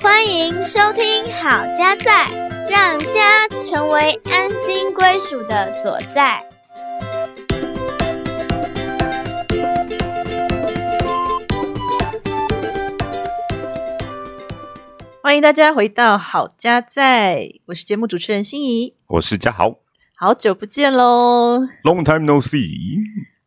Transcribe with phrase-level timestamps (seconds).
[0.00, 2.26] 欢迎收听《好家在》，
[2.70, 6.46] 让家成为安心归属的所在。
[15.22, 19.76] 欢迎大家回到好家在，我是节目主持人心怡，我是嘉豪
[20.22, 23.00] 好久不见喽！，Long time no see。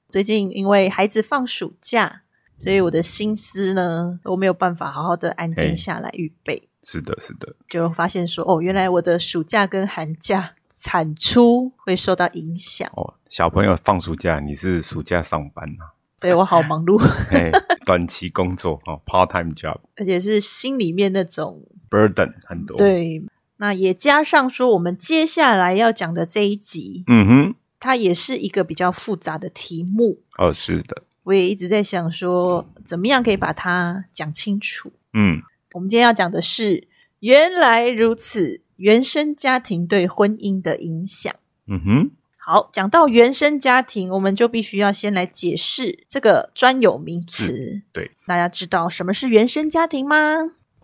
[0.09, 2.23] 最近因为孩子放暑假，
[2.58, 17.50] 所以我的心思呢都没有办法好好的安静下来预备，是的，是的，就发现说哦，原来我的暑假跟寒假产出会受到影响，哦，小朋友放暑假，你是暑假上班啊、对我好忙碌，嘿，
[17.88, 23.23] 短期工作哦，part time job 而且是心里面那种 burden 很多。，对。
[23.66, 30.22] 那也加上说，我们接下来要讲的这一集，嗯哼，它也是一个比较复杂的题目。
[30.38, 34.92] 哦，是的，我也一直在想说，怎么样可以把它讲清楚。
[35.16, 35.42] 嗯，
[35.73, 36.88] 我们今天要讲的是，
[37.22, 41.34] 原来如此，原生家庭对婚姻的影响。
[41.66, 47.82] 嗯哼，好，讲到原生家庭，我们就必须要先来解释这个专有名词。
[47.92, 50.16] 对，大家知道什么是原生家庭吗？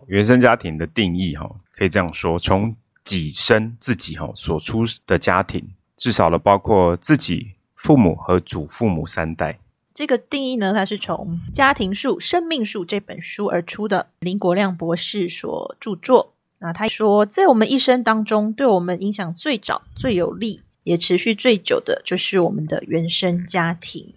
[0.08, 9.58] 原生家庭的定义哈、可以这样说：从己身自己哈、所出的家庭，至少了包括自己、父母和祖父母三代。
[9.94, 16.32] 这个定义呢，它是从《家庭树、生命树》这本书而出的，林国亮博士所著作。
[16.60, 24.14] 那他说，在我们一生当中，对我们影响最早、最有利，也持续最久的，就是我们的原生家庭。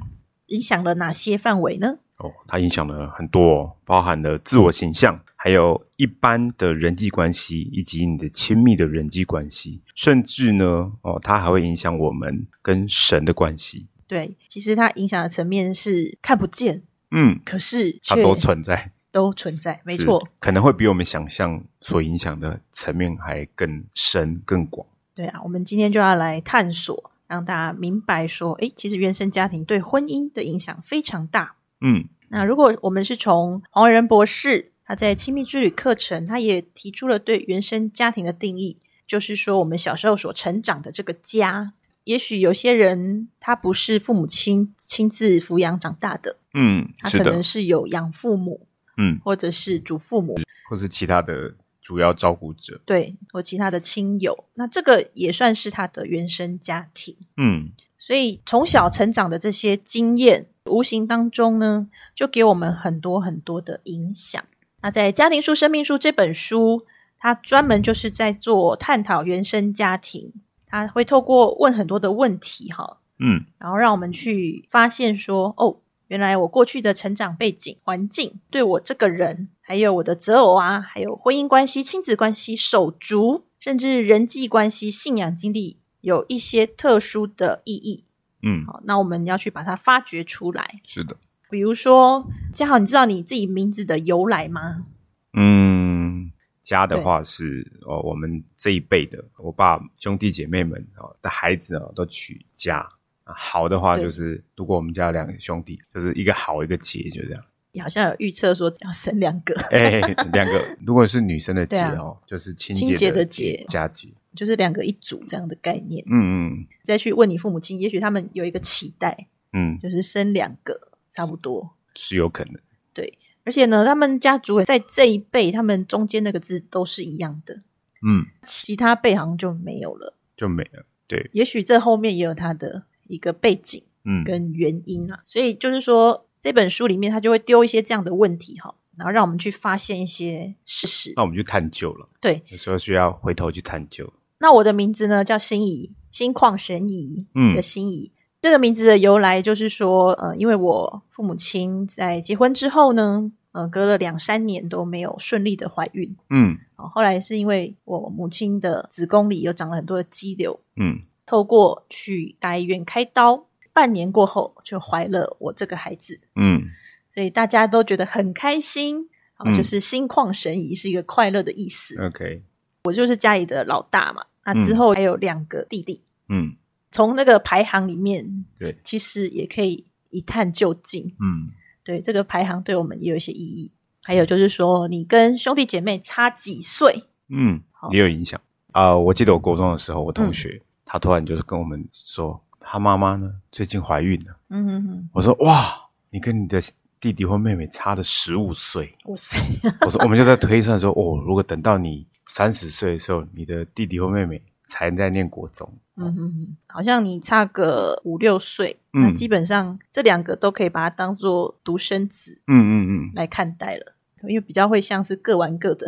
[0.47, 1.97] 影响了哪些范围呢？
[2.17, 13.85] 哦，它影响了很多、哦，包含了自我形象，还有一般的人际关系，以及你的亲密的人际关系，甚至呢，哦，它还会影响我们跟神的关系。
[14.07, 20.27] 对，其实它影响的层面是看不见，嗯，可是它都存在，都存在，没是错。
[20.39, 24.87] 可能会比我们想象所影响的层面还更深更广。
[25.13, 31.57] 对啊，我们今天就要来探索，让大家明白说，诶，其实原生家庭对婚姻的影响非常大。
[31.81, 41.73] 嗯，那如果我们是从黄仁博士他在亲密之旅课程，他也提出了对原生家庭的定义，就是说我们小时候所成长的这个家，
[42.03, 50.35] 也许有些人他不是父母亲亲自抚养长大的，嗯，他可能，是有养父母嗯，或者是祖父母，
[50.69, 52.79] 或是其他的主要照顾者。
[52.85, 57.17] 对，或其他的亲友，那这个也算是他的原生家庭。
[57.37, 64.43] 嗯，所以从小成长的这些经验，无形当中呢，就给我们很多很多的影响。
[64.85, 66.85] 那在《家庭树、生命树》这本书，
[67.17, 70.31] 它专门就是在做探讨原生家庭，
[70.67, 75.77] 它会透过问很多的问题，哈，嗯，然后让我们去发现说，哦，
[76.09, 88.03] 原来我过去的成长背景、环境，对我这个人，还有我的择偶啊，还有婚姻关系、亲子关系、手足，甚至人际关系、信仰经历，有一些特殊的意义。
[88.43, 90.69] 嗯，好，那我们要去把它发掘出来。
[90.85, 91.17] 是的。
[91.49, 94.85] 比如说，嘉豪，你知道你自己名字的由来吗？
[95.33, 102.77] 嗯，家的话是哦，我们这一辈的，我爸兄弟姐妹们哦的孩子哦都取家。
[103.23, 107.43] 啊好的话就是，如果我们家有两个兄弟，就是一个好一个杰，就这样。
[107.71, 109.99] 你好像有预测说要生两个，哎，
[110.31, 114.07] 两个，如果是女生的杰对啊哦，就是亲亲姐的的姐家杰。
[114.35, 116.03] 就是两个一组这样的概念。
[116.07, 120.79] 嗯嗯再去问你父母亲，也许他们有一个期待，嗯，就是生两个
[121.15, 121.75] 差不多。
[121.95, 122.55] 是有可能。
[122.93, 127.61] 对而且呢，他们家族在这一辈，他们中间那个字都是一样的，
[128.05, 130.15] 嗯，其他辈好像就没有了。
[130.35, 130.85] 就没了。
[131.07, 135.19] 对，也许这后面也有他的一个背景嗯，跟原因啊。
[135.23, 141.13] 所以就是说，这本书里面他就会丢一些这样的问题哈，然后让我们去发现一些事实。
[141.15, 142.09] 那我们去探究了。
[142.19, 144.11] 对，有时候需要回头去探究。
[144.39, 148.11] 那我的名字呢叫心怡，心旷神怡嗯的心怡。
[148.45, 156.15] 这个名字的由来就是说，呃，因为我父母亲在结婚之后呢，呃，隔了两三年都没有顺利的怀孕。
[156.29, 166.69] 嗯哦，后来是因为我母亲的子宫里有长了很多的肌瘤，嗯透过去大医院开刀，半年过后就怀了我这个孩子，嗯
[167.15, 169.09] 所以大家都觉得很开心。
[169.57, 171.99] 就是心旷神怡是一个快乐的意思。
[171.99, 172.43] ，OK，
[172.83, 176.55] 我就是家里的老大嘛，那之后还有两个弟弟，嗯
[176.95, 181.03] 从那个排行里面，对其实也可以一探究竟。
[181.19, 181.45] 嗯
[181.83, 183.69] 对这个排行对我们也有一些意义。
[184.01, 187.03] 还有就是说，你跟兄弟姐妹差几岁？
[187.27, 187.61] 嗯，
[187.91, 188.39] 也有影响
[188.71, 194.37] 啊、我记得我国中的时候，我同学、他突然就是跟我们说，他妈妈呢最近怀孕了。
[194.49, 195.75] 嗯哼哼，我说哇，
[196.09, 196.61] 你跟你的
[196.99, 198.95] 弟弟或妹妹差了十五岁。
[199.05, 199.37] 哇塞，
[199.85, 209.01] 我说我们就在推算说，哦，如果等到你三十岁的时候，你的弟弟或妹妹才在念国中，嗯哼哼，好像你差个五六岁，嗯。
[209.01, 215.87] 那基本上这两个都可以把它当做独生子嗯嗯嗯，来看待了，因为比较会像是各玩各的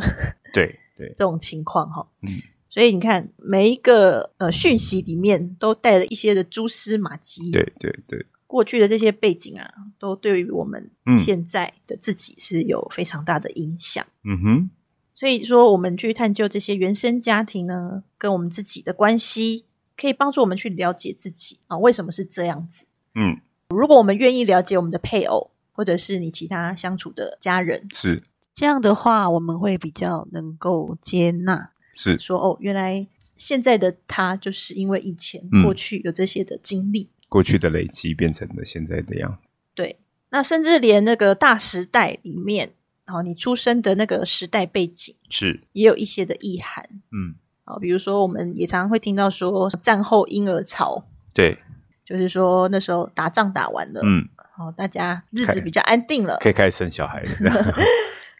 [0.54, 2.08] 对对， 这种情况哈。
[2.22, 2.30] 嗯。
[2.70, 11.18] 所以你看，每一个呃讯息里面都带了一些的蛛丝马迹，对对对，过去的这些背景啊，都对于我们嗯。
[11.18, 14.06] 现在的自己是有非常大的影响。
[14.24, 14.70] 嗯哼，
[15.18, 19.66] 所以说，我们去探究这些原生家庭呢，跟我们自己的关系，
[20.00, 22.86] 可以帮助我们去了解自己啊，为什么是这样子？
[23.16, 28.22] 嗯，如果我们愿意了解我们的配偶，或者是你其他相处的家人，是
[28.54, 37.10] 这样的话，我们会比较能够接纳，是，说哦，原来现在的他就是因为以前、嗯过去有这些的经历。
[37.28, 39.48] 过去的累积变成了现在的样子。
[39.74, 39.98] 对，
[40.30, 42.74] 那甚至连那个大时代里面，
[43.08, 46.88] 然后你出生的那个时代背景，是，也有一些的意涵。
[47.12, 47.34] 嗯，
[47.66, 51.58] 哦，比如说，我们也常常会听到说战后婴儿潮，对，
[52.06, 54.28] 就是说那时候打仗打完了，嗯，
[54.60, 57.30] 哦，大家日子比较安定了，可以开始生小孩了。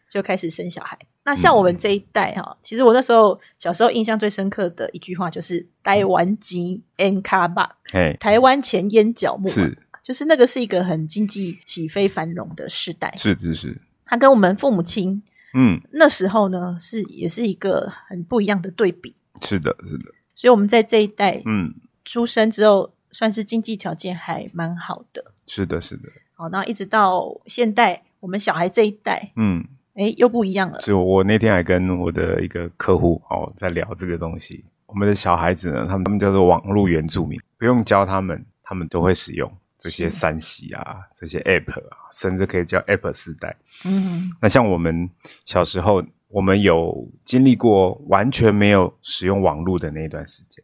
[0.10, 0.98] 就开始生小孩。
[1.26, 7.70] 那像我们这一代哈、其实我那时候小时候印象最深刻的一句话就是“台湾籍 N 卡巴”，
[8.18, 13.14] 台湾前烟角木嘛，是就是那个是一个很经济起飞繁荣的时代。
[13.18, 15.22] 是是是，它跟我们父母亲
[15.54, 19.16] 嗯，那时候呢，是也是一个很不一样的对比。
[19.42, 20.06] 是的，是的，
[20.36, 21.74] 所以我们在这一代嗯，
[22.06, 25.24] 出生之后，算是经济条件还蛮好的。
[25.48, 29.64] 是的，是的，好，那一直到现代，我们小孩这一代，嗯，
[29.94, 30.82] 哎，又不一样了。
[30.82, 34.66] 是我那天还跟我的一个客户哦在聊这个东西。
[34.86, 39.52] 我们的小孩子呢，他们他们叫做网络原住民，不用教他们，他们都会使用
[39.88, 43.56] 这些是三 C 啊，这些 App 啊，甚至可以叫 App 时代。
[43.86, 45.10] 嗯，那像我们
[45.46, 50.62] 小时候，我们有经历过完全没有使用网络的那一段时间。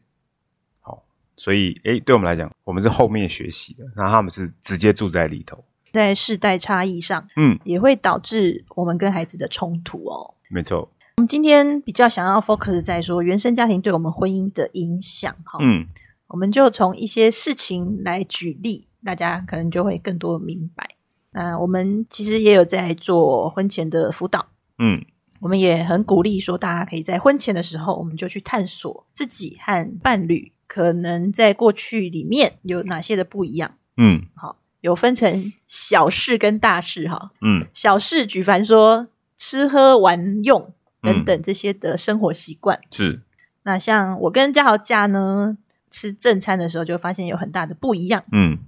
[0.81, 1.01] 好，
[1.37, 5.63] 所以诶，对我们来讲，我们是后面学习的，那他们是直接住在里头。
[5.93, 10.33] 在世代差异上，嗯，也会导致我们跟孩子的冲突哦。
[10.49, 10.89] 没错。
[11.17, 15.85] 我们今天比较想要 focus 在说原生家庭对我们婚姻的影响哈，嗯，
[16.29, 20.89] 我们就从一些事情来举例，大家可能就会更多明白。
[21.31, 24.45] 那我们其实也有在做婚前的辅导，
[24.77, 25.03] 嗯，
[25.39, 33.71] 我们也很鼓励说，大家可以在婚前的时候，我们就去探索自己和伴侣可能在过去里面有哪些的不一样。
[33.97, 37.31] 嗯，好，有分成小事跟大事哈。
[37.41, 40.71] 嗯，小事举凡说吃喝玩用
[41.01, 42.79] 等等这些的生活习惯。
[42.91, 43.21] 是，
[43.63, 45.57] 那像我跟嘉豪家呢，
[45.89, 48.23] 吃正餐的时候就发现有很大的不一样。
[48.31, 48.59] 嗯，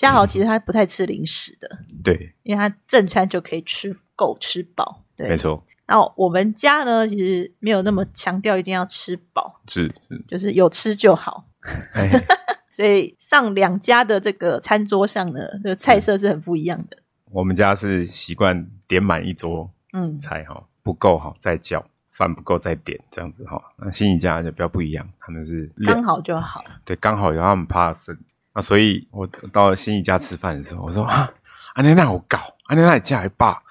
[0.00, 1.68] 嘉豪其实他不太吃零食的，
[2.02, 5.04] 对，因为他正餐就可以吃够吃饱。
[5.14, 9.92] 对没，错，那我们家呢，其实没有那么强调一定要吃饱，是，
[10.26, 11.44] 就是有吃就好。
[11.92, 12.10] 哎，
[12.72, 16.96] 所以上两家的这个餐桌上呢，这个菜色是很不一样的。
[17.30, 23.62] 我们家是习惯点满一桌嗯，菜哈，不够哈再叫，饭不够再点这样子哈。
[23.76, 26.64] 那新一家就比较不一样，他们是刚好就好。
[26.86, 28.16] 对，刚好有他们怕剩。
[28.54, 31.32] 那所以我到了新一家吃饭的时候，我说啊，
[31.74, 33.62] 安妮娜我搞，安妮娜你家还罢，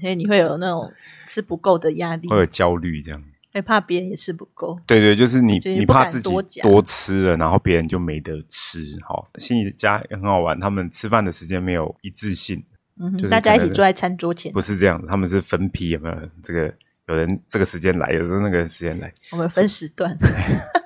[0.00, 0.92] 所以你会有那种
[1.26, 3.22] 吃不够的压力会，有焦虑这样。
[3.52, 4.78] 会怕别人也吃不够。
[4.86, 8.80] 对对，就是你你怕自己多吃了，然后别人就没得吃。
[9.02, 12.62] 好，新一家也很好玩，他们吃饭的时间没有一致性，
[13.00, 16.16] 嗯哼，就是大家一起坐在餐桌前，不是这样的，他们是分批，有没有？
[16.42, 16.70] 这个
[17.08, 19.10] 有人这个时间来，有时候那个时间来。
[19.32, 20.14] 我们分时段。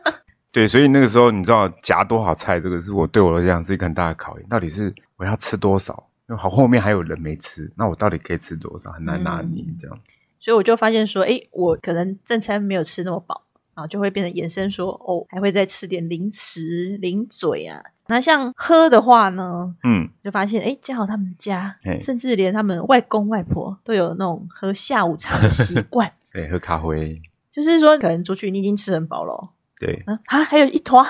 [0.52, 4.48] 对，所以那个时候你知道夹多少菜，这个是我对我来讲是一个很大的考验。
[4.48, 6.08] 到底是我要吃多少？
[6.28, 8.90] 因为好后面还有人没吃，那我到底可以吃多少？
[8.92, 9.98] 很难拿捏嗯这样。
[10.38, 13.42] 所以我就发现说，哎，我可能正餐没有吃那么饱，
[13.74, 17.80] 然后就会变成延伸说，哦，还会再吃点零食、零嘴啊。
[18.08, 27.20] 那像喝的话呢，嗯，就发现，哎，嘉豪他们家，甚至连他们外公外婆都有那种喝下午茶的习惯， 对，喝咖啡，
[27.52, 29.48] 就是说，可能出去你已经吃很饱了哦，
[29.80, 31.02] 对，啊，啊还有一坨？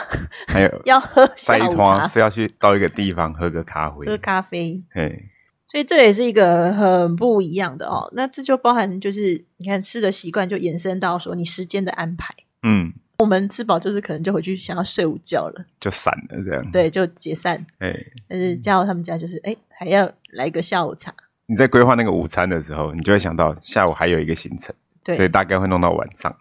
[0.47, 5.25] 还有 要喝下午茶，团是要去到一个地方喝个咖啡，喝咖啡，嘿，
[5.69, 8.09] 所以这也是一个很不一样的哦。
[8.15, 12.33] 那这就包含就是你看吃的习惯，就延伸到说你时间的安排。
[12.63, 17.67] 嗯，我们吃饱就是可能就回去想要睡午觉了，就散了这样。，对，就解散。
[17.81, 17.93] 哎，
[18.29, 21.13] 但是嘉豪他们家就是哎还要来一个下午茶，
[21.47, 24.73] 你在规划那个午餐的时候，你就会想到下午还有一个行程，
[25.05, 26.35] 所以，大概会弄到晚上。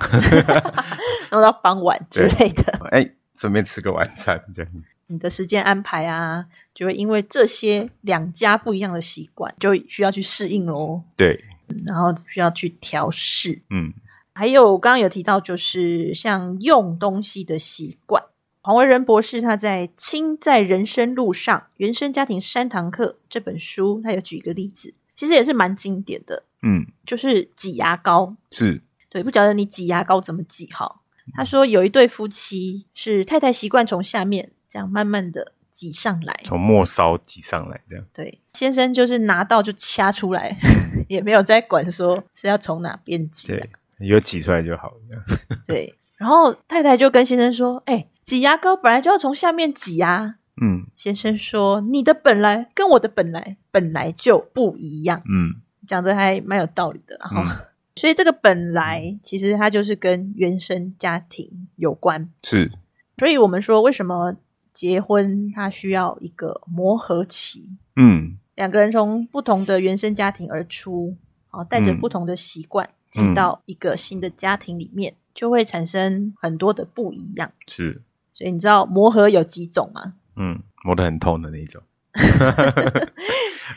[1.32, 2.80] 弄到傍晚之类的。
[2.92, 4.72] 哎，顺便吃个晚餐这样。
[5.08, 11.44] 你的时间安排啊，就会因为这些两家不一样的习惯，就需要去适应喽，对，
[11.86, 13.62] 然后需要去调试。
[13.70, 13.94] 嗯
[14.34, 18.24] 还有刚刚有提到，就是像用东西的习惯。
[18.62, 28.36] 黄维仁博士他在《亲在人生路上：原生家庭三堂课》这本书，他有举一个例子，其实也是蛮经典的，嗯，就是挤牙膏。
[28.52, 31.04] 是，对，不晓得你挤牙膏怎么挤好。
[31.34, 38.04] 他说有一对夫妻是太太习惯从下面这样慢慢的挤上来，从末梢挤上来这样。
[38.12, 40.58] 对，先生就是拿到就掐出来，
[41.08, 43.56] 也没有在管说是要从哪边挤、啊。
[43.56, 43.70] 对，
[44.08, 44.92] 有挤出来就好。
[45.08, 45.24] 这 样
[45.68, 50.36] 对，然后太太就跟先生说：“哎、挤牙膏本来就要从下面挤啊。
[50.62, 55.22] 嗯”先生说：“你的本来跟我的本来本来就不一样。
[55.32, 57.18] 嗯”讲的还蛮有道理的。
[57.20, 57.66] 然后，嗯
[57.96, 62.30] 所以这个本来其实它就是跟原生家庭有关。
[62.44, 62.72] 是，
[63.18, 64.38] 所以我们说，为什么
[64.72, 67.68] 结婚它需要一个磨合期？
[67.98, 71.18] 嗯两个人从不同的原生家庭而出，
[71.50, 77.52] 好，带着嗯不同的习惯进到一个新的家庭里面，就会产生很多的不一样。
[77.68, 80.14] 是，所以你知道磨合有几种吗？
[80.38, 81.84] 嗯，磨得很痛的那种。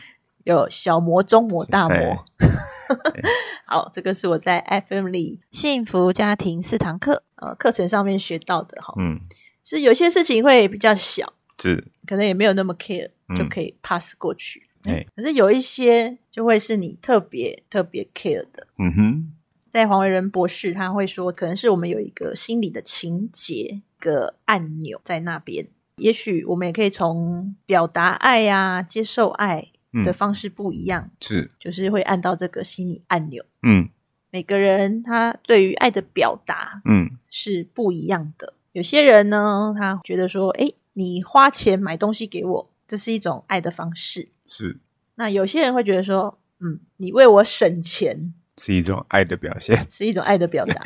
[0.43, 2.49] 有小魔、中魔、大磨哎。
[3.65, 7.23] 好，这个是我在 FM 里幸福家庭四堂课。
[7.35, 9.19] 呃课程上面学到的哈，嗯，
[9.63, 13.35] 是有些事情会比较小，是，可能也没有那么 care，嗯。
[13.35, 14.67] 就可以 pass 过去。
[14.83, 15.05] 哎。
[15.15, 18.67] 可是有一些就会是你特别特别 care 的。
[18.77, 19.33] 嗯哼，
[19.69, 29.67] 在黄维仁博士他会说，可能是我们有一个心理的情节一个按钮在那边，也许我们也可以从表达爱呀、接受爱
[30.03, 33.43] 的嗯方式不一样，是，就是会按到这个心理按钮。
[33.61, 33.89] 嗯
[34.31, 38.53] 每个人他对于爱的表达嗯是不一样的。
[38.71, 44.29] 有些人呢，他觉得说，诶，你花钱买东西给我，这是一种爱的方式。
[44.47, 44.79] 是，
[45.15, 49.77] 那有些人会觉得说，嗯，你为我省钱是一种爱的表现。
[49.91, 50.81] 是一种爱的表达。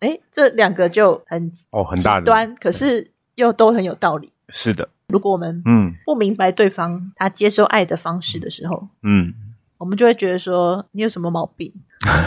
[0.00, 2.24] 哎，这两个就很哦，很大的。
[2.24, 4.32] 端，可是又都很有道理。
[4.48, 9.32] 是的，如果我们嗯不明白对方他接受爱的方式的时候，嗯，
[9.78, 11.72] 我们就会觉得说你有什么毛病。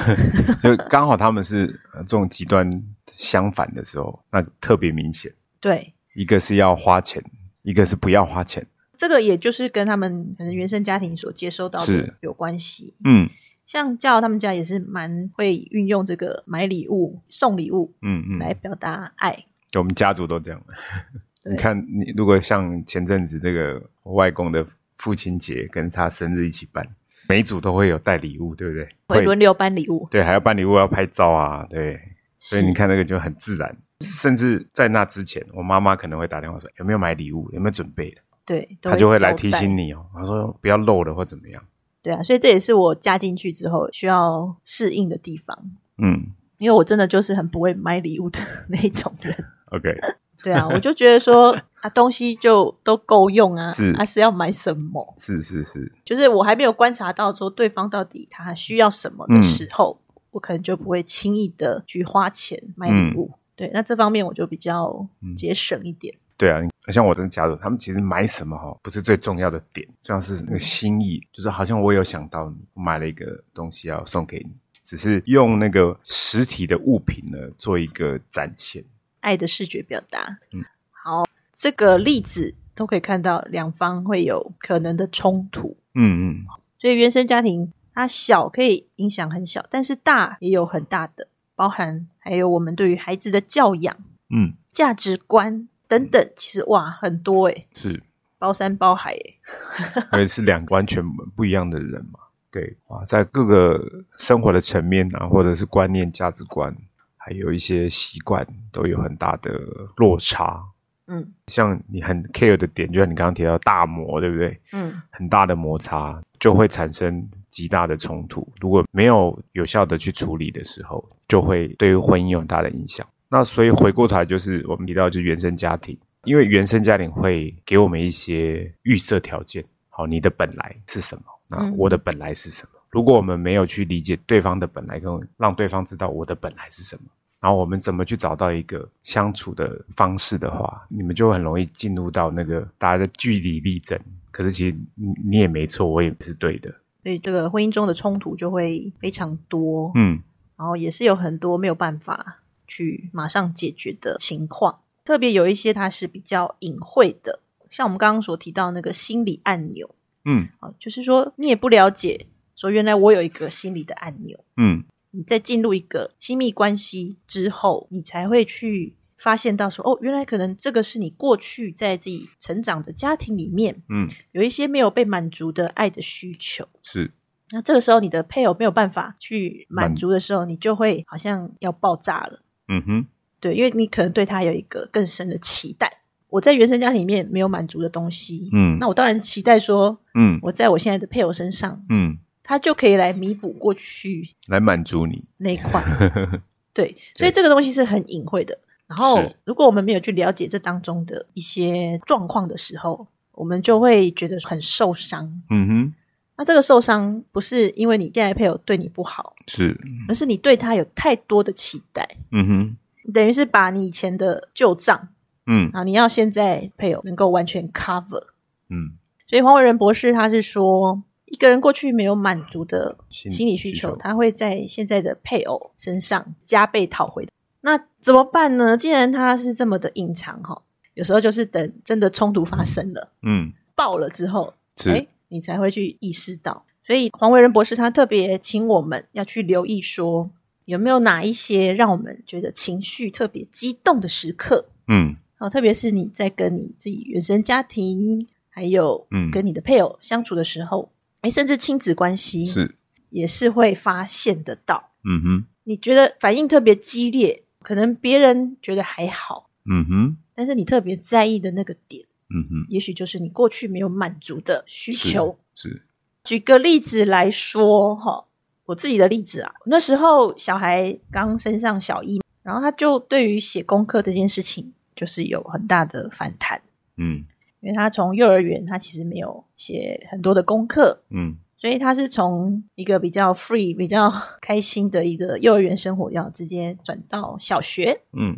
[0.61, 2.69] 就刚好他们是呃这种极端
[3.13, 5.31] 相反的时候，那特别明显。
[5.59, 7.23] 对，一个是要花钱，
[7.61, 8.65] 一个是不要花钱。
[8.97, 12.95] 这个也就是跟他们可能原生家庭所接收到的有关系。
[13.05, 13.29] 嗯
[13.65, 19.45] 像教他们家也是蛮会运用这个买礼物、送礼物嗯嗯，来表达爱。
[19.77, 20.61] 我们家族都这样。
[21.43, 24.65] 对你看，你如果像前阵子这个我外公的
[24.97, 26.87] 父亲节跟他生日一起办，
[27.27, 28.87] 每一组都会有带礼物，对不对？
[29.07, 31.99] 会轮流搬礼物，对，还要搬礼物，要拍照啊，对。
[32.39, 33.77] 所以你看那个就很自然。
[33.99, 40.03] 甚至在那之前，我妈妈可能会打电话说有没有买礼物，有没有准备的，对，都她就会来提醒你哦。
[40.13, 41.63] 她说不要漏了或怎么样。
[42.01, 45.55] 对啊，所以这也是我加进去之后需要适应的地方，
[45.99, 46.19] 嗯
[46.57, 49.35] 因为我真的就是很不会买礼物的 那种人。
[49.71, 49.95] ，OK，
[50.43, 55.13] 对啊，我就觉得说啊，东西就都够用啊， 是啊是要买什么？
[55.17, 59.99] 是是是，就是我还没有观察到说对方到底他需要什么的时候，
[60.31, 63.31] 我可能就不会轻易的去花钱买礼物。
[63.55, 66.15] 对，那这方面我就比较节省一点。
[66.37, 74.51] 对啊，你像我这个家族，他们其实买什么哈不是最重要的点，重要是那个心意，就是好像我有想到你，我买了一个东西要送给你，
[74.83, 78.83] 只是用那个实体的物品呢做一个展现。
[79.21, 80.37] 爱的视觉表达。
[80.51, 80.61] 嗯，
[80.91, 81.23] 好，
[81.55, 86.45] 这个例子都可以看到两方会有可能的冲突，嗯嗯，
[86.79, 93.95] 所以原生家庭它小可以影响很小，但是大也有很大的，包含还有我们对于孩子的教养、
[94.29, 98.01] 嗯，价值观等等，其实哇很多诶，是，
[98.39, 99.35] 包山包海诶。
[100.13, 101.03] 因为是两个完全
[101.35, 102.19] 不一样的人嘛。
[102.49, 103.81] 对，哇，在各个
[104.17, 106.75] 生活的层面啊，或者是观念、价值观，
[107.23, 109.51] 还有一些习惯，都有很大的
[109.97, 110.61] 落差。
[111.07, 114.57] 嗯像你很 care 的点，就像你刚刚提到大摩，对不对？
[114.71, 118.47] 嗯，很大的摩擦就会产生极大的冲突。
[118.61, 123.05] 如果没有有效的去处理的时候，就会对于婚姻有很大的影响。
[123.27, 129.63] 那所以回过头来，就是我们提到就是原生家庭，因为原生家庭会给我们一些预设条件。
[129.89, 131.23] 好，你的本来是什么？
[131.49, 132.79] 那嗯我的本来是什么？
[132.91, 137.03] 如果我们没有去理解对方的本来，跟让对方知道我的本来是什么，
[137.39, 143.99] 然后我们怎么去找到一个相处的方式的话，你们就很容易进入到那个大家的据理力争。
[144.29, 146.69] 可是其实你你也没错，我也是对的。
[147.03, 150.21] 所以这个婚姻中的冲突就会非常多，嗯
[150.55, 159.89] 然后也是有很多没有办法去马上解决的情况，特别有一些它是比较隐晦的，像我们刚刚所提到那个心理按钮
[160.25, 164.39] 嗯啊，就是说你也不了解，说原来我有一个心理的按钮。
[164.57, 176.65] 嗯你在进入一个亲密关系之后，你才会去发现到说，哦，原来可能这个是你过去在自己成长的家庭里面嗯，有一些没有被满足的爱的需求。
[176.81, 177.11] 是
[177.51, 182.41] 那这个时候，你的配偶没有办法去满满足的时候，你就会好像要爆炸了。
[182.69, 183.05] 嗯哼
[183.41, 185.91] 对，因为你可能对他有一个更深的期待。
[186.29, 192.17] 我在原生家庭里面没有满足的东西，嗯那我当然是期待说，嗯我在我现在的配偶身上，嗯，
[192.51, 195.23] 他就可以来弥补过去来满足你。
[195.37, 195.81] 那一块。
[196.75, 198.59] 对，所以这个东西是很隐晦的。
[198.87, 205.41] 然后，如果我们没有去了解这当中的一些状况的时候，我们就会觉得很受伤。
[205.49, 205.93] 嗯哼，
[206.35, 209.79] 那这个受伤不是因为你现在配偶对你不好，是
[210.09, 215.07] 而是你对他有太多的期待，嗯哼等于是把你以前的旧账
[215.47, 218.25] 嗯啊，你要现在配偶能够完全 cover。
[218.69, 221.01] 嗯所以黄伟仁博士他是说，
[221.31, 227.27] 一个人过去没有满足的心心理需求，他会在现在的配偶身上加倍讨回。
[227.61, 228.75] 那怎么办呢？
[228.77, 230.61] 既然他是这么的隐藏哈，
[230.93, 236.65] 有时候就是等真的冲突发生了、嗯爆了之后，是哎，你才会去意识到。
[236.85, 240.29] 所以黄伟仁博士他特别请我们要去留意说，
[240.65, 244.65] 有没有哪一些让我们觉得情绪特别激动的时刻。
[244.87, 252.75] 嗯哦，特别是你在跟你自己原生家庭，还有嗯跟你的配偶相处的时候，哎、甚至亲子关系是
[253.09, 254.91] 也是会发现得到。
[255.03, 265.37] 嗯哼你觉得反应特别激烈，可能别人觉得还好，嗯哼但是你特别在意的那个点，嗯哼也许就是你过去没有满足的需是求。
[265.53, 265.83] 是
[266.23, 268.25] 举个例子来说，哈，
[268.65, 276.61] 我自己的例子啊，那时候小孩刚升上小一，然后他就对于写功课这件事情，就是有很大的反弹。
[276.97, 277.25] 嗯
[277.61, 288.01] 因为他从幼儿园，他其实没有写很多的功课，嗯所以他是从一个比较 free、比较 开心的一个幼儿园生活，要直接转到小学。
[288.13, 288.35] 嗯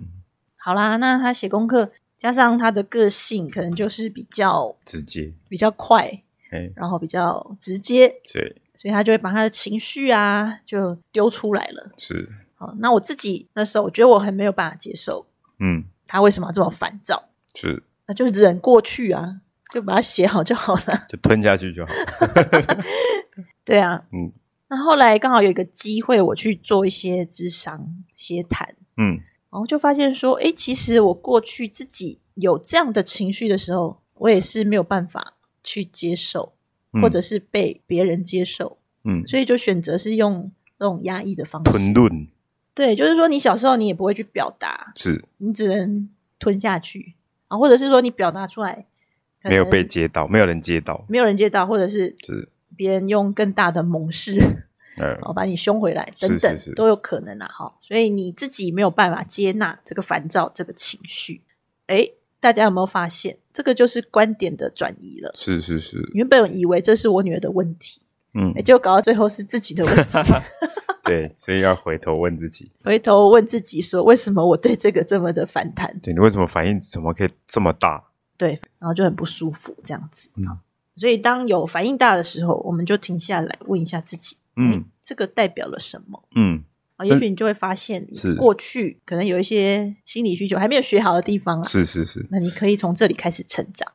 [0.58, 6.06] 好啦，那他写功课，加上他的个性，可能就是比较直接比较快，
[6.52, 11.92] 哎然后比较直接，对所以他就会把他的情绪啊就丢出来了。
[11.98, 15.26] 是好，那我自己那时候，我觉得我很没有办法接受
[15.60, 17.24] 嗯他为什么要这么烦躁，
[17.56, 19.42] 是那就忍过去啊，
[19.74, 21.06] 就把它写好就好了。
[21.10, 21.92] 就吞下去就好。
[23.66, 24.32] 对啊， 嗯
[24.70, 29.20] 那后来刚好有一个机会，我去做一些智商协谈，嗯
[29.52, 36.54] 然后就发现说，哎，其实我过去自己有这样的情绪的时候，我也是没有办法去接受，
[36.94, 41.94] 嗯或者是被别人接受，嗯所以就选择是用那种压抑的方式吞式。
[41.94, 42.28] 论
[42.74, 47.14] 对，就是说你小时候你也不会去表达，是你只能吞下去
[47.54, 48.86] 啊，或者是说你表达出来
[49.44, 54.38] 没有被接到，没有人接到，没有人接到，或者是是别人用更大的猛势。
[54.96, 61.42] 呃哦，把你凶回来，等等都有可能啊，哈，所以你自己没有办法接纳这个烦躁这个情绪，
[61.88, 62.08] 哎，
[62.40, 65.34] 大家有没有发现，这个就是观点的转移了？
[65.36, 68.02] 是是是原本以为这是我女儿的问题，
[68.36, 70.16] 嗯诶，结果搞到最后是自己的问题，
[71.10, 75.94] 对，所以要回头问自己，回头问自己说，为什么我对这个这么的反弹？
[76.02, 78.04] 对你为什么反应怎么可以这么大？
[78.38, 80.30] 对，然后就很不舒服这样子。
[80.36, 80.46] 嗯
[80.96, 86.24] 所以当有反应大的时候，我们就停下来问一下自己，嗯诶这个代表了什么？
[86.36, 86.64] 嗯
[86.98, 93.92] 啊，也许你就会发现，是过去可能有一些心理需求还没有学好的地方啊，是是是，那你可以从这里开始成长。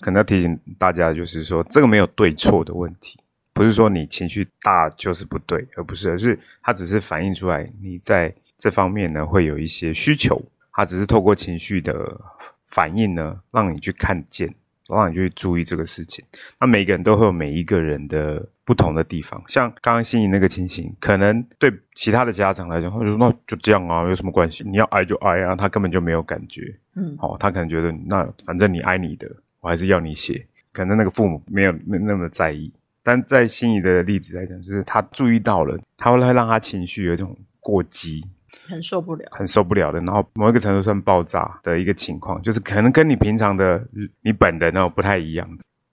[0.00, 3.18] 可能要提醒大家，就是说这个没有对错的问题，
[3.52, 10.40] 不是说你情绪大就是不对，而不是，而是它只是反映出来你在这方面呢会有一些需求，
[10.72, 12.20] 它只是透过情绪的
[12.68, 14.52] 反应呢，让你去看见，
[14.88, 16.24] 让你去注意这个事情。
[16.60, 24.64] 那每个人都会有每一个人的不同的地方，像刚刚心仪那个情形，可能对其他的家长来讲，他就说那就这样啊，有什么关系？
[24.66, 26.74] 你要挨就挨啊，他根本就没有感觉。
[26.96, 30.46] 嗯，哦，他可能觉得那反正你挨你的，我还是要你写。
[30.72, 38.24] 可能那个父母没有没那么在意，但在心仪的例子来讲，就是他注意到了，他会让他情绪有一种过激，
[38.66, 39.28] 很受不了。
[39.32, 43.82] 很受不了的，然后某一个程度算爆炸的一个情况，就是可能跟你平常的
[44.22, 45.48] 你本人哦不太一样。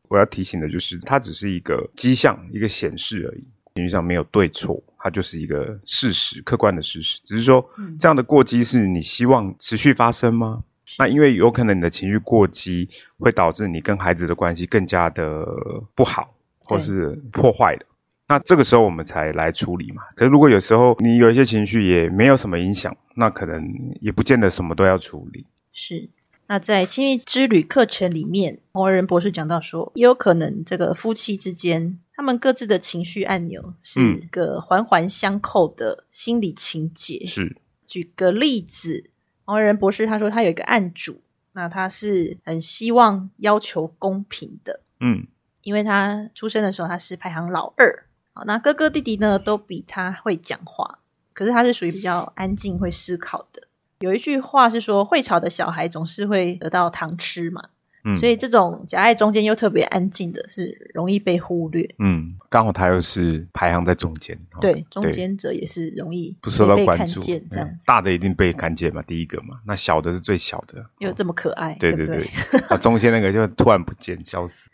[0.08, 3.44] 我要提醒的就是，它只是一个迹象，一个显示而已，
[3.76, 7.22] 情绪上没有对错，它就是一个事实，客观的事实。
[7.24, 7.64] 只是说，
[8.00, 10.64] 这样的过激是你希望持续发生吗？
[10.98, 15.46] 那因为有可能你的情绪过激，会导致你跟孩子的关系更加的
[15.94, 16.34] 不好，
[16.70, 17.86] 或是破坏的。
[18.28, 20.04] 那这个时候我们才来处理嘛。
[20.16, 23.62] 可是如果有时候你有一些情绪也没有什么影响，那可能
[24.00, 25.48] 也不见得什么都要处理。
[25.74, 26.08] 是，
[26.46, 37.26] 那在亲密之旅课程里面，洪而仁博士讲到说，也有可能这个夫妻之间，他们各自的情绪按钮是一个环环相扣的心理情节。
[37.26, 39.10] 是，举个例子，
[39.46, 41.20] 洪而仁博士他说他有一个案主，
[41.54, 45.26] 那他是很希望要求公平的，嗯
[45.70, 50.98] 因为他出生的时候他是排行老二，好，那哥哥弟弟呢都比他会讲话，
[51.32, 53.62] 可是他是属于比较安静会思考的。
[54.00, 57.62] 有一句话是说，会吵的小孩总是会得到糖吃嘛，
[58.04, 61.88] 嗯，所以这种夹在中间又特别安静的，是容易被忽略。
[62.00, 72.28] 嗯，刚好他又是排行在中间，哦对，中间者也是容易不受到关注，这样子，大的一定被看见嘛，第一个嘛，那小的是最小的，又这么可爱，对对不对，
[72.70, 74.70] 啊，中间那个就突然不见消失，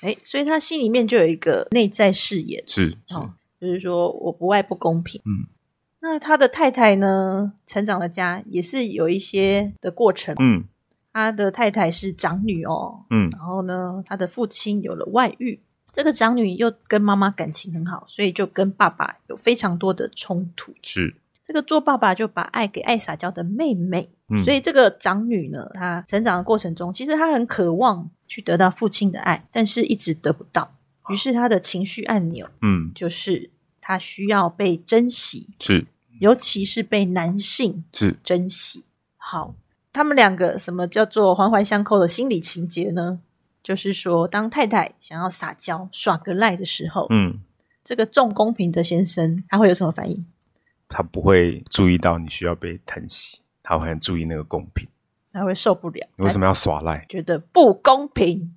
[0.00, 5.20] 哎，所以他心里面就有一个内在誓言，是是，哦，就是说我不爱不公平。
[5.24, 5.46] 嗯，
[6.00, 10.34] 那他的太太呢，成长的家也是有一些的过程。
[10.38, 10.64] 嗯
[11.12, 15.58] 他的太太是长女哦，嗯然后呢，他的父亲有了外遇，
[15.92, 20.72] 这个长女又跟妈妈感情很好，所以就跟爸爸有非常多的冲突。
[20.82, 21.16] 是，
[21.50, 30.72] 这个做爸爸就把爱给爱撒娇的妹妹，嗯所以这个长女呢，她成长的过程中，其实她很渴望去得到父亲的爱，但是一直得不到。
[31.08, 35.84] 于是她的情绪按钮嗯就是她需要被珍惜，是
[36.20, 38.84] 尤其是被男性是，珍惜。
[39.16, 39.52] 好，
[39.92, 43.18] 他们两个什么叫做环环相扣的心理情节呢？
[43.60, 47.40] 就是说，当太太想要撒娇耍个赖的时候，嗯，
[47.82, 50.24] 这个重公平的先生他会有什么反应？
[50.90, 54.86] 他不会注意到你需要被疼惜，他会很注意那个公平，
[55.32, 57.06] 他会受不了，你为什么要耍赖？
[57.08, 58.54] 觉得不公平。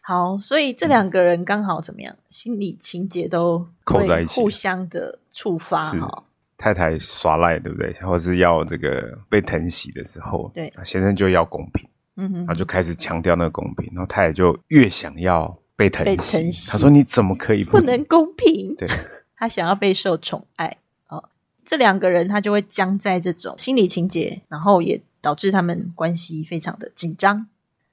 [0.00, 2.16] 好，所以这两个人刚好怎么样？
[2.30, 6.24] 心理情节都扣在一起互相的触发是哈。
[6.56, 7.92] 太太耍赖，对不对？
[8.00, 11.86] 或是要这个被疼惜的时候，对先生就要公平，
[12.16, 16.38] 嗯哼然后就开始强调那个公平，然后太太就越想要被疼被惜。
[16.38, 18.74] 疼惜他说：“你怎么可以不能公平。
[18.76, 18.88] 对，
[19.36, 20.76] 他想要备受宠爱哦，
[21.66, 27.46] 这两个人他就会僵在这种心理情节，然后也导致他们关系非常的紧张。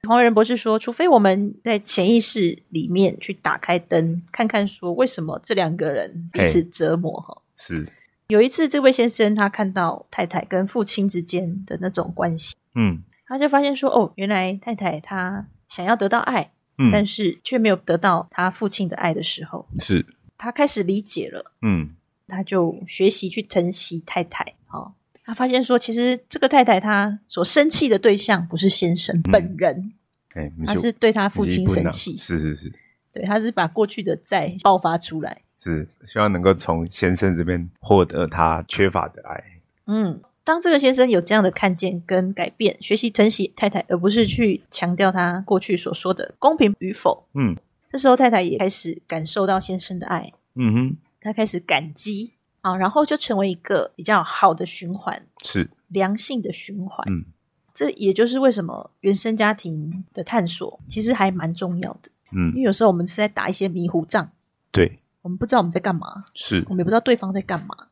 [0.08, 7.42] 黄仁博士说，除非我们在潜意识里面去打开灯，看看说为什么这两个人彼此折磨哈。
[7.56, 7.90] 是，
[8.28, 20.04] 有一次，这位先生他看到太太跟父亲之间的那种关系，嗯他就发现说，哦，原来太太她想要得到爱，嗯，但是却没有得到他父亲的爱的时候，是，
[20.36, 21.52] 他开始理解了。
[21.62, 21.96] 嗯
[22.28, 24.44] 他就学习去疼惜太太。
[24.70, 24.92] 哦，
[25.24, 29.92] 他发现说，其实这个太太她所生气的对象不是先生本人，
[30.34, 32.72] 哎，他是对他父亲生气，是是是
[33.12, 35.42] 对，他是把过去的债爆发出来。
[35.56, 39.44] 是，希望能够从先生这边获得他缺乏的爱。
[39.86, 47.56] 嗯，当这个先生有这样的看见跟改变，学习疼惜太太，而不是去强调他过去所说的公平与否，嗯
[47.92, 57.04] 这时候太太也开始感受到先生的爱，嗯哼，她开始感激啊，然后就成为一个比较好的循环，是，良性的循环。
[57.10, 57.24] 嗯
[57.72, 64.30] 这也就是为什么原生家庭的探索其实还蛮重要的，嗯因嗯为，有时候我们是在打一些迷糊仗，
[64.70, 67.88] 对，我们不知道我们在干嘛，是我，们也不知道对方在干嘛。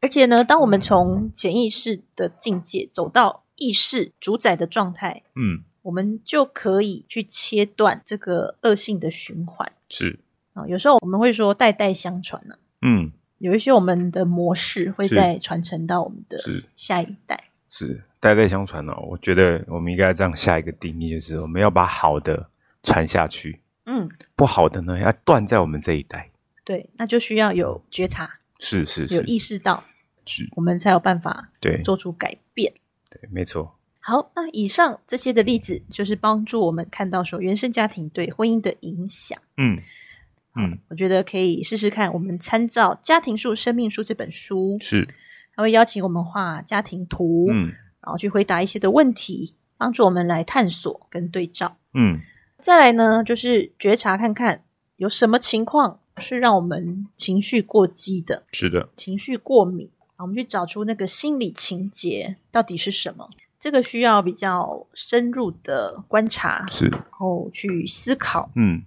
[0.00, 10.20] 而且呢，当我们从潜意识的境界走到意识主宰的状态，嗯我们就可以去切断这个恶性的循环是，
[10.52, 10.64] 啊。
[10.68, 13.10] 有时候我们会说代代相传呢、嗯。
[13.38, 15.14] 有一些我们的模式会是。
[15.16, 16.38] 再传承到我们的
[16.76, 17.38] 下一代。
[17.68, 18.94] 是，代代相传哦。
[19.10, 22.48] 我觉得我们应该这样下一个定义，就是我们要把好的
[22.84, 26.30] 传下去，嗯，不好的呢要断在我们这一代。
[26.64, 29.06] 对，那就需要有觉察，是是。
[29.08, 29.82] 有，意识到，
[30.24, 31.82] 是，我们才有办法对。
[31.82, 32.72] 做出改变。
[33.10, 39.38] 对，没错，好，那以上这些的例子，就是帮助我们看到说原生家庭对婚姻的影响。
[39.58, 39.76] 嗯
[40.56, 45.08] 嗯，我觉得可以试试看，我们参照《家庭树、生命树》这本书，是，
[45.54, 51.76] 它会邀请我们画家庭图，嗯然后去回答一些的问题，帮助我们来探索跟对照。
[51.94, 52.20] 嗯
[52.60, 54.62] 再来呢，就是觉察看看
[54.96, 63.28] 有什么情况是让我们情绪过激的，是的，情绪过敏，啊我们去找出那个心理情节到底是什么。
[63.58, 68.50] 这个需要比较深入的观察，是，然后去思考。
[68.54, 68.82] 嗯。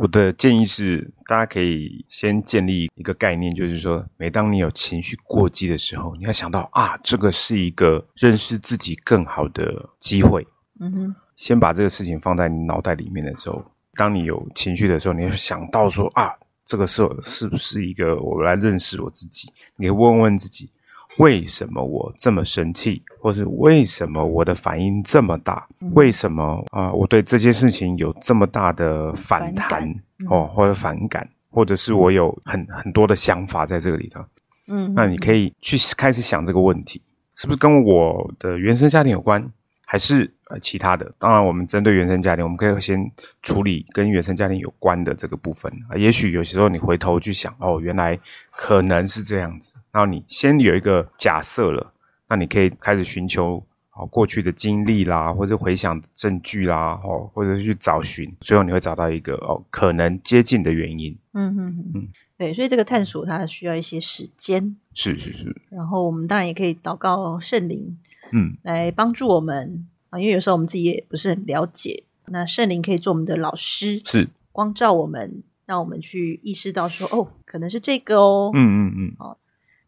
[0.00, 10.42] 我的建议是，大家可以先建立一个概念，就是说，每当你有情绪过激的时候，你要想到啊，这个是一个认识自己更好的机会。
[10.80, 13.62] 嗯哼，先把这个事情放在你脑袋里面的时候，
[13.94, 16.30] 当你有情绪的时候，你会想到说啊，
[16.64, 19.52] 这个时候是不是一个我来认识我自己？
[19.76, 20.72] 你可以问问自己，
[21.18, 25.66] 为什么我这么生气，或是为什么我的反应这么大？
[25.92, 29.94] 为什么啊、我对这件事情有这么大的反反弹感
[30.28, 34.24] 哦，或者反感，或者是我有很很多的想法在这个里头？
[34.68, 37.02] 嗯，那你可以去开始想这个问题，
[37.34, 39.44] 是不是跟我的原生家庭有关，
[39.84, 41.12] 还是呃其他的？
[41.18, 42.98] 当然，我们针对原生家庭，我们可以先
[43.42, 45.96] 处理跟原生家庭有关的这个部分啊。
[45.96, 48.16] 也许有些时候你回头去想，哦，原来
[48.52, 49.74] 可能是这样子。
[49.92, 51.92] 然后你先有一个假设了，
[52.28, 61.16] 那你可以开始寻求哦过去的经历啦，或者回想证据啦，哦，或者是去找寻，最后你会找到一个哦可能接近的原因。
[61.32, 61.92] 嗯嗯嗯。
[61.94, 67.98] 嗯，对，所以这个探索它需要一些时间，是是是，然后我们当然也可以祷告圣灵
[68.32, 78.50] 嗯，来帮助我们啊，因为有时候我们自己也不是很了解，那圣灵可以做我们的老师，是，光照我们，让我们去意识到说，哦，可能是这个哦。
[78.54, 79.36] 嗯嗯嗯，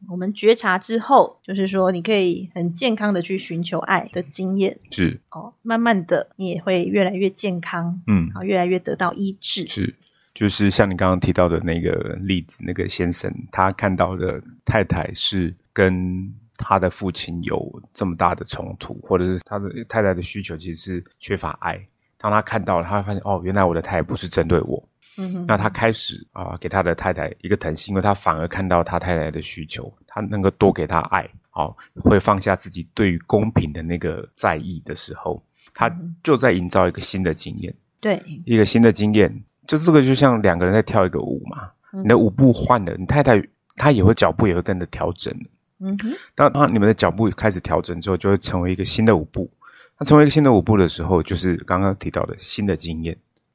[0.09, 8.35] 我们觉察之后，就是说，你可以很健康的去寻求爱的经验是，哦，慢慢的你也会越来越健康，嗯然。
[8.35, 9.67] 后越来越得到医治。
[9.69, 9.95] 是，
[10.35, 21.81] 就是像你刚刚提到的那个例子，那个先生他看到的太太是跟他的父亲有这么大的冲突，或者是他的太太的需求其实是缺乏爱。
[22.19, 24.89] 当他看到了，他会发现哦，原来我的太太不是针对我。
[25.17, 35.43] 嗯哼，那他开始啊、给他的太太一个疼惜，因为他反而看到他太太的需求，他能够多给他爱，好、会放下自己对于公平的那个在意的时候，
[35.75, 37.75] 他就在营造一个新的经验。
[38.01, 39.33] 对，一个新的经验，
[39.67, 41.71] 就这个就像两个人在跳一个舞嘛，
[42.03, 43.43] 你的舞步换了，你太太
[43.77, 45.33] 她也会脚步也会跟着调整。
[45.79, 49.51] 嗯哼，当当你们的脚步开始调整之后，就会成为一个新的舞步。
[49.99, 53.15] 那成为一个新的舞步的时候，就是刚刚提到的新的经验。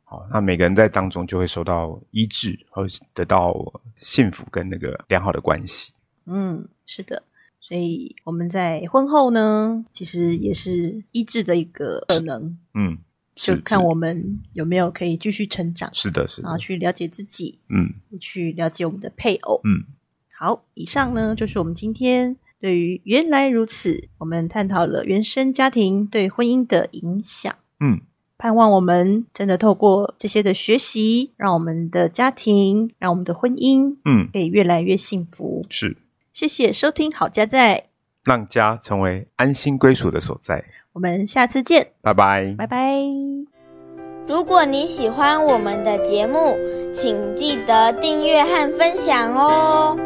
[0.10, 3.54] 好，那每个人在当中就会受到医治，或得到
[3.98, 5.92] 幸福跟那个良好的关系。
[6.26, 7.24] 嗯，是的。
[7.60, 12.98] 所以我们在婚后呢，其实也是医治的一个可能，嗯，
[13.36, 19.60] 就看我们有没有可以继续成长，是的，是的然后，去了解自己，嗯去了解我们的配偶。
[19.66, 19.84] 嗯，
[20.40, 27.54] 好，以上呢就是我们今天对于原来如此，我们探讨了原生家庭对婚姻的影响。
[27.82, 28.00] 嗯，
[28.38, 35.66] 盼望我们真的透过这些的学习，让我们的家庭，让我们的婚姻嗯，可以越来越幸福。
[35.70, 35.98] 是
[36.32, 37.86] 谢谢收听好家在，
[38.24, 40.64] 让家成为安心归属的所在。
[40.94, 42.54] 我们下次见，拜拜。
[42.58, 42.96] 拜拜。
[44.28, 46.56] 如果你喜欢我们的节目，
[46.94, 49.98] 请记得订阅和分享哦。